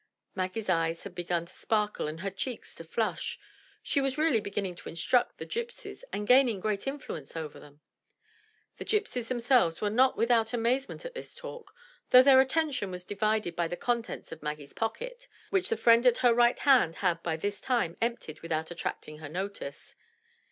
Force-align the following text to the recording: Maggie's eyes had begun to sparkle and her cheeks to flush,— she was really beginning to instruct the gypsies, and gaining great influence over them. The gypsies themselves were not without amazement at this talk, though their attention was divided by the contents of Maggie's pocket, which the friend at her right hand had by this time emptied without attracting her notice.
Maggie's 0.33 0.67
eyes 0.67 1.03
had 1.03 1.13
begun 1.13 1.45
to 1.45 1.53
sparkle 1.53 2.07
and 2.07 2.21
her 2.21 2.31
cheeks 2.31 2.73
to 2.73 2.83
flush,— 2.83 3.37
she 3.83 4.01
was 4.01 4.17
really 4.17 4.39
beginning 4.41 4.73
to 4.77 4.89
instruct 4.89 5.37
the 5.37 5.45
gypsies, 5.45 6.03
and 6.11 6.25
gaining 6.27 6.59
great 6.59 6.87
influence 6.87 7.37
over 7.37 7.59
them. 7.59 7.81
The 8.79 8.85
gypsies 8.85 9.27
themselves 9.27 9.79
were 9.79 9.91
not 9.91 10.17
without 10.17 10.53
amazement 10.53 11.05
at 11.05 11.13
this 11.13 11.35
talk, 11.35 11.75
though 12.09 12.23
their 12.23 12.41
attention 12.41 12.89
was 12.89 13.05
divided 13.05 13.55
by 13.55 13.67
the 13.67 13.77
contents 13.77 14.31
of 14.31 14.41
Maggie's 14.41 14.73
pocket, 14.73 15.27
which 15.51 15.69
the 15.69 15.77
friend 15.77 16.03
at 16.07 16.17
her 16.25 16.33
right 16.33 16.57
hand 16.57 16.95
had 17.05 17.21
by 17.21 17.37
this 17.37 17.61
time 17.61 17.95
emptied 18.01 18.39
without 18.41 18.71
attracting 18.71 19.19
her 19.19 19.29
notice. 19.29 19.95